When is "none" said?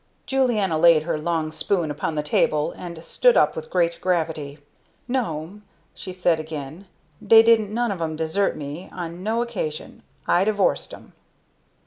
7.71-7.91